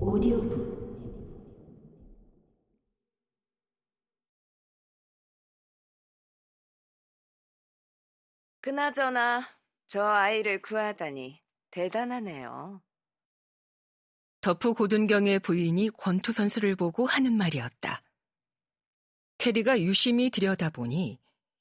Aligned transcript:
오디오북 0.00 0.80
그나저나 8.62 9.46
저 9.86 10.02
아이를 10.02 10.62
구하다니 10.62 11.42
대단하네요. 11.70 12.82
더프 14.40 14.72
고든경의 14.72 15.40
부인이 15.40 15.90
권투 15.90 16.32
선수를 16.32 16.76
보고 16.76 17.04
하는 17.04 17.34
말이었다. 17.34 18.02
테디가 19.36 19.80
유심히 19.82 20.30
들여다보니 20.30 21.18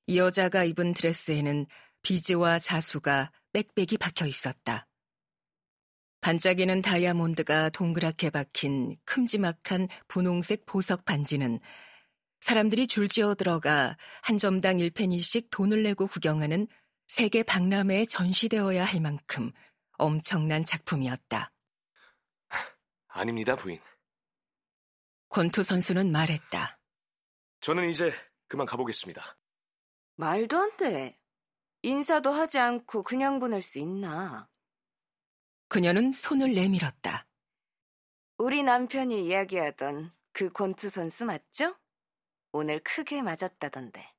이 0.07 0.17
여자가 0.17 0.63
입은 0.63 0.93
드레스에는 0.93 1.65
비즈와 2.03 2.59
자수가 2.59 3.31
빽빽이 3.51 3.97
박혀 3.99 4.25
있었다. 4.25 4.88
반짝이는 6.21 6.81
다이아몬드가 6.81 7.69
동그랗게 7.69 8.29
박힌 8.29 8.97
큼지막한 9.05 9.87
분홍색 10.07 10.65
보석 10.65 11.05
반지는 11.05 11.59
사람들이 12.41 12.87
줄지어 12.87 13.35
들어가 13.35 13.97
한 14.21 14.37
점당 14.37 14.77
1페니씩 14.77 15.49
돈을 15.51 15.83
내고 15.83 16.07
구경하는 16.07 16.67
세계 17.07 17.43
박람회에 17.43 18.05
전시되어야 18.05 18.85
할 18.85 19.01
만큼 19.01 19.51
엄청난 19.97 20.63
작품이었다. 20.65 21.51
아닙니다, 23.07 23.55
부인. 23.55 23.79
권투 25.29 25.63
선수는 25.63 26.11
말했다. 26.11 26.79
저는 27.61 27.89
이제 27.89 28.13
그만 28.47 28.65
가보겠습니다. 28.65 29.37
말도 30.15 30.57
안 30.57 30.77
돼. 30.77 31.17
인사도 31.81 32.31
하지 32.31 32.59
않고 32.59 33.03
그냥 33.03 33.39
보낼 33.39 33.61
수 33.61 33.79
있나? 33.79 34.49
그녀는 35.69 36.11
손을 36.11 36.53
내밀었다. 36.55 37.27
우리 38.39 38.63
남편이 38.63 39.25
이야기하던 39.27 40.11
그 40.33 40.49
권투 40.49 40.89
선수 40.89 41.25
맞죠? 41.25 41.75
오늘 42.51 42.79
크게 42.79 43.21
맞았다던데. 43.21 44.13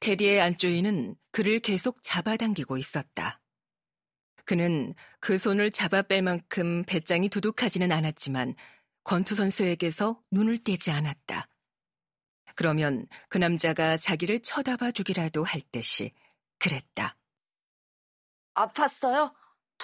테디의 0.00 0.40
안조이는 0.40 1.16
그를 1.32 1.58
계속 1.58 2.02
잡아당기고 2.02 2.78
있었다. 2.78 3.40
그는 4.46 4.94
그 5.20 5.36
손을 5.36 5.70
잡아 5.70 6.02
뺄 6.02 6.22
만큼 6.22 6.84
배짱이 6.84 7.28
두둑하지는 7.28 7.92
않았지만 7.92 8.54
권투 9.04 9.34
선수에게서 9.34 10.22
눈을 10.30 10.62
떼지 10.64 10.90
않았다. 10.90 11.48
그러면 12.54 13.06
그 13.28 13.36
남자가 13.36 13.96
자기를 13.98 14.40
쳐다봐 14.40 14.92
주기라도 14.92 15.44
할 15.44 15.60
듯이 15.60 16.12
그랬다. 16.58 17.16
아팠어요? 18.54 19.34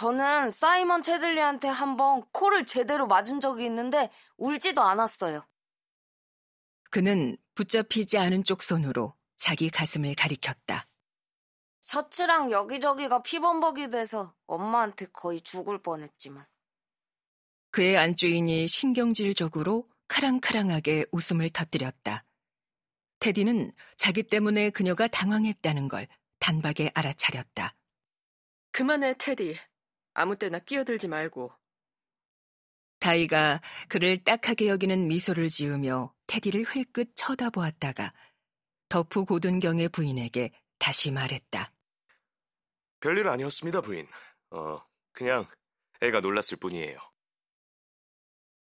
저는 0.00 0.50
사이먼 0.50 1.02
체들리한테 1.02 1.68
한번 1.68 2.22
코를 2.32 2.64
제대로 2.64 3.06
맞은 3.06 3.38
적이 3.38 3.66
있는데 3.66 4.08
울지도 4.38 4.80
않았어요. 4.80 5.46
그는 6.88 7.36
붙잡히지 7.54 8.16
않은 8.16 8.44
쪽 8.44 8.62
손으로 8.62 9.14
자기 9.36 9.68
가슴을 9.68 10.14
가리켰다. 10.14 10.88
셔츠랑 11.82 12.50
여기저기가 12.50 13.22
피범벅이 13.22 13.90
돼서 13.90 14.34
엄마한테 14.46 15.04
거의 15.12 15.42
죽을 15.42 15.82
뻔했지만. 15.82 16.46
그의 17.70 17.98
안주인이 17.98 18.68
신경질적으로 18.68 19.86
카랑카랑하게 20.08 21.08
웃음을 21.12 21.50
터뜨렸다. 21.50 22.24
테디는 23.18 23.72
자기 23.98 24.22
때문에 24.22 24.70
그녀가 24.70 25.08
당황했다는 25.08 25.88
걸 25.88 26.08
단박에 26.38 26.90
알아차렸다. 26.94 27.76
그만해, 28.72 29.14
테디. 29.18 29.58
아무 30.14 30.36
때나 30.36 30.58
끼어들지 30.58 31.08
말고. 31.08 31.52
다이가 33.00 33.62
그를 33.88 34.22
딱하게 34.22 34.68
여기는 34.68 35.08
미소를 35.08 35.48
지으며 35.48 36.14
테디를 36.26 36.64
흘끗 36.64 37.12
쳐다보았다가 37.14 38.12
덕후 38.88 39.24
고든경의 39.24 39.88
부인에게 39.88 40.52
다시 40.78 41.10
말했다. 41.10 41.72
별일 43.00 43.28
아니었습니다, 43.28 43.80
부인. 43.80 44.06
어, 44.50 44.82
그냥 45.12 45.46
애가 46.02 46.20
놀랐을 46.20 46.58
뿐이에요. 46.60 46.98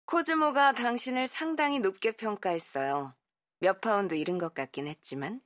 코즈모가 0.06 0.72
당신을 0.72 1.26
상당히 1.26 1.81
높게 1.81 2.12
평가했어요. 2.12 3.16
몇 3.60 3.81
파운드 3.81 4.15
잃은 4.15 4.38
것 4.38 4.54
같긴 4.54 4.87
했지만. 4.87 5.41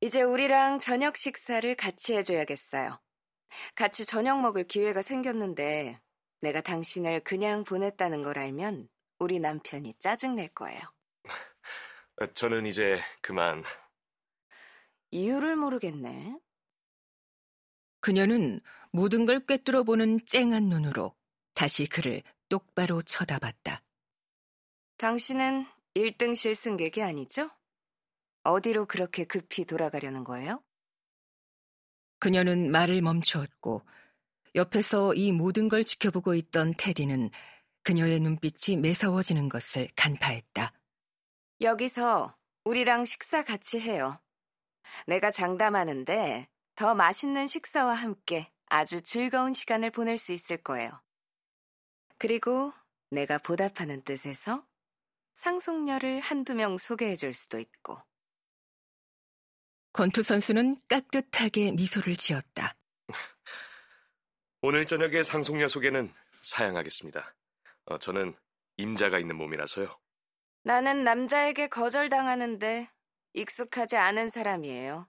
이제 0.00 0.22
우리랑 0.22 0.78
저녁 0.78 1.16
식사를 1.16 1.74
같이 1.74 2.14
해줘야겠어요. 2.14 2.98
같이 3.74 4.06
저녁 4.06 4.40
먹을 4.40 4.64
기회가 4.64 5.02
생겼는데 5.02 6.00
내가 6.40 6.60
당신을 6.60 7.20
그냥 7.20 7.64
보냈다는 7.64 8.22
걸 8.22 8.38
알면 8.38 8.88
우리 9.18 9.38
남편이 9.38 9.94
짜증낼 9.98 10.48
거예요. 10.48 10.80
저는 12.34 12.66
이제 12.66 13.00
그만. 13.20 13.62
이유를 15.10 15.56
모르겠네. 15.56 16.38
그녀는 18.00 18.60
모든 18.92 19.26
걸 19.26 19.40
꿰뚫어 19.40 19.84
보는 19.84 20.24
쨍한 20.26 20.64
눈으로 20.64 21.14
다시 21.54 21.86
그를 21.86 22.22
똑바로 22.48 23.02
쳐다봤다. 23.02 23.82
당신은 24.96 25.66
1등 25.94 26.34
실 26.34 26.54
승객이 26.54 27.02
아니죠? 27.02 27.50
어디로 28.42 28.86
그렇게 28.86 29.24
급히 29.24 29.64
돌아가려는 29.64 30.24
거예요? 30.24 30.62
그녀는 32.20 32.70
말을 32.70 33.02
멈추었고 33.02 33.82
옆에서 34.54 35.14
이 35.14 35.32
모든 35.32 35.68
걸 35.68 35.84
지켜보고 35.84 36.34
있던 36.34 36.74
테디는 36.76 37.30
그녀의 37.82 38.20
눈빛이 38.20 38.76
매서워지는 38.76 39.48
것을 39.48 39.88
간파했다. 39.96 40.72
여기서 41.60 42.36
우리랑 42.64 43.04
식사 43.04 43.42
같이 43.42 43.80
해요. 43.80 44.20
내가 45.06 45.30
장담하는데 45.30 46.48
더 46.74 46.94
맛있는 46.94 47.46
식사와 47.46 47.94
함께 47.94 48.50
아주 48.66 49.02
즐거운 49.02 49.52
시간을 49.52 49.90
보낼 49.90 50.18
수 50.18 50.32
있을 50.32 50.56
거예요. 50.58 50.90
그리고 52.18 52.72
내가 53.10 53.38
보답하는 53.38 54.02
뜻에서 54.02 54.64
상속녀를 55.34 56.20
한두 56.20 56.54
명 56.54 56.76
소개해 56.76 57.16
줄 57.16 57.34
수도 57.34 57.58
있고. 57.58 57.98
권투 59.92 60.22
선수는 60.22 60.80
깍듯하게 60.88 61.72
미소를 61.72 62.16
지었다. 62.16 62.76
오늘 64.62 64.86
저녁에 64.86 65.22
상속녀 65.22 65.68
소개는 65.68 66.12
사양하겠습니다. 66.42 67.34
어, 67.86 67.98
저는 67.98 68.34
임자가 68.76 69.18
있는 69.18 69.36
몸이라서요. 69.36 69.98
나는 70.62 71.04
남자에게 71.04 71.68
거절당하는데 71.68 72.88
익숙하지 73.32 73.96
않은 73.96 74.28
사람이에요. 74.28 75.08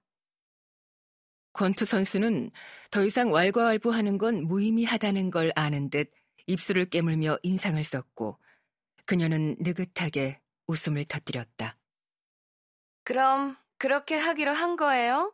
권투 1.53 1.85
선수는 1.85 2.51
더 2.91 3.03
이상 3.03 3.31
왈가왈부하는 3.31 4.17
건 4.17 4.43
무의미하다는 4.43 5.31
걸 5.31 5.51
아는 5.55 5.89
듯 5.89 6.11
입술을 6.47 6.85
깨물며 6.85 7.37
인상을 7.43 7.83
썼고 7.83 8.39
그녀는 9.05 9.57
느긋하게 9.59 10.39
웃음을 10.67 11.03
터뜨렸다. 11.05 11.77
그럼 13.03 13.57
그렇게 13.81 14.15
하기로 14.15 14.51
한 14.51 14.75
거예요? 14.75 15.33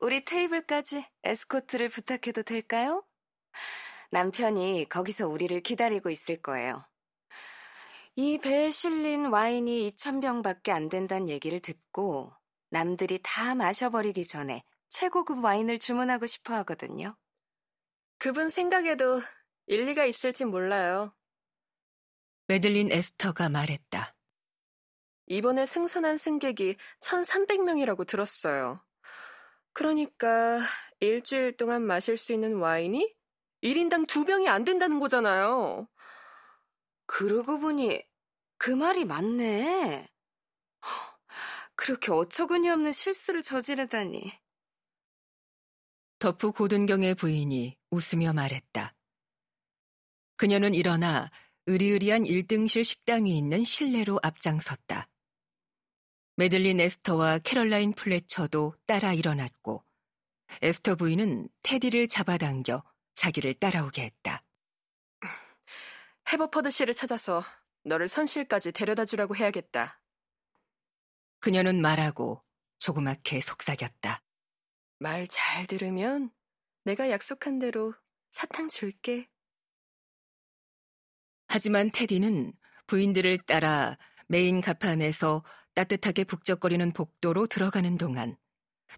우리 0.00 0.22
테이블까지 0.22 1.02
에스코트를 1.22 1.88
부탁해도 1.88 2.42
될까요? 2.42 3.02
남편이 4.10 4.90
거기서 4.90 5.26
우리를 5.26 5.58
기다리고 5.62 6.10
있을 6.10 6.42
거예요. 6.42 6.86
이 8.16 8.36
배에 8.36 8.70
실린 8.70 9.28
와인이 9.28 9.92
2,000병밖에 9.92 10.72
안 10.72 10.90
된다는 10.90 11.30
얘기를 11.30 11.58
듣고 11.60 12.34
남들이 12.68 13.18
다 13.22 13.54
마셔버리기 13.54 14.26
전에 14.26 14.62
최고급 14.90 15.42
와인을 15.42 15.78
주문하고 15.78 16.26
싶어 16.26 16.52
하거든요. 16.56 17.16
그분 18.18 18.50
생각에도 18.50 19.22
일리가 19.68 20.04
있을진 20.04 20.48
몰라요. 20.48 21.16
메들린 22.46 22.92
에스터가 22.92 23.48
말했다. 23.48 24.14
이번에 25.26 25.66
승선한 25.66 26.16
승객이 26.18 26.76
1,300명이라고 27.00 28.06
들었어요. 28.06 28.84
그러니까 29.72 30.60
일주일 31.00 31.56
동안 31.56 31.82
마실 31.82 32.16
수 32.16 32.32
있는 32.32 32.56
와인이 32.56 33.14
1인당 33.62 34.06
2병이 34.06 34.46
안 34.48 34.64
된다는 34.64 35.00
거잖아요. 35.00 35.88
그러고 37.06 37.58
보니 37.58 38.02
그 38.58 38.70
말이 38.70 39.04
맞네. 39.04 40.08
그렇게 41.74 42.12
어처구니 42.12 42.70
없는 42.70 42.92
실수를 42.92 43.42
저지르다니. 43.42 44.32
덕후 46.18 46.52
고든경의 46.52 47.16
부인이 47.16 47.76
웃으며 47.90 48.32
말했다. 48.32 48.94
그녀는 50.36 50.74
일어나 50.74 51.30
으리으리한 51.68 52.24
1등실 52.24 52.84
식당이 52.84 53.36
있는 53.36 53.64
실내로 53.64 54.20
앞장섰다. 54.22 55.08
메들린 56.36 56.80
에스터와 56.80 57.38
캐럴라인 57.38 57.92
플래처도 57.92 58.74
따라 58.86 59.12
일어났고 59.12 59.84
에스터 60.62 60.96
부인은 60.96 61.48
테디를 61.62 62.08
잡아당겨 62.08 62.82
자기를 63.14 63.54
따라오게 63.54 64.02
했다. 64.02 64.44
해버퍼드 66.32 66.70
씨를 66.70 66.94
찾아서 66.94 67.42
너를 67.84 68.08
선실까지 68.08 68.72
데려다 68.72 69.04
주라고 69.04 69.36
해야겠다. 69.36 70.00
그녀는 71.40 71.80
말하고 71.80 72.42
조그맣게 72.78 73.40
속삭였다. 73.40 74.22
말 74.98 75.26
잘 75.28 75.66
들으면 75.66 76.30
내가 76.84 77.10
약속한 77.10 77.58
대로 77.58 77.94
사탕 78.30 78.68
줄게. 78.68 79.28
하지만 81.46 81.90
테디는 81.90 82.52
부인들을 82.86 83.38
따라 83.46 83.96
메인 84.28 84.60
가판에서 84.60 85.44
따뜻하게 85.74 86.24
북적거리는 86.24 86.92
복도로 86.92 87.46
들어가는 87.46 87.98
동안 87.98 88.36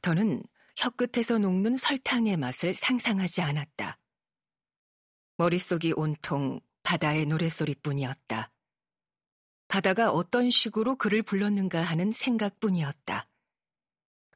더는 0.03 0.43
혀끝에서 0.77 1.39
녹는 1.39 1.77
설탕의 1.77 2.37
맛을 2.37 2.75
상상하지 2.75 3.43
않았다. 3.43 3.99
머릿속이 5.39 5.95
온통 5.97 6.61
바다의 6.83 7.27
노랫소리뿐이었다. 7.27 8.53
바다가 9.69 10.11
어떤 10.11 10.51
식으로 10.51 10.97
그를 10.97 11.23
불렀는가 11.23 11.83
하는 11.83 12.13
생각뿐이었다. 12.13 13.29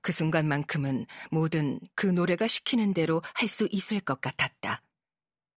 그 0.02 0.12
순간만큼은 0.12 1.06
뭐든 1.30 1.80
그 1.94 2.06
노래가 2.06 2.48
시키는 2.48 2.94
대로 2.94 3.22
할 3.34 3.48
수 3.48 3.68
있을 3.70 4.00
것 4.00 4.20
같았다. 4.20 4.82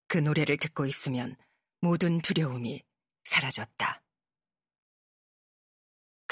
그 0.08 0.18
노래를 0.18 0.58
듣고 0.58 0.86
있으면 0.86 1.36
모든 1.80 2.22
두려움이 2.22 2.84
사라졌다. 3.24 4.03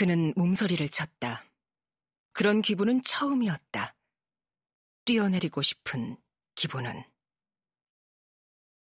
그는 0.02 0.34
몸서리를 0.36 0.90
쳤다. 0.90 1.46
그런 2.32 2.64
기분은 2.64 3.04
처음이었다. 3.04 3.96
뛰어내리고 5.06 5.62
싶은 5.62 6.18
기분은. 6.56 7.04